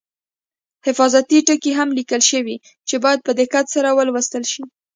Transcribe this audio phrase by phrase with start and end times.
[0.87, 2.55] حفاظتي ټکي هم لیکل شوي
[2.87, 4.63] چې باید په دقت سره ولوستل شي.